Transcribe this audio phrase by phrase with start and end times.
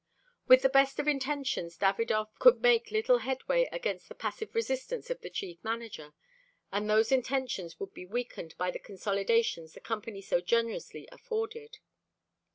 [0.47, 5.21] With the best of intentions Davidov could make little headway against the passive resistance of
[5.21, 6.15] the Chief Manager,
[6.71, 11.77] and those intentions would be weakened by the consolidations the Company so generously afforded.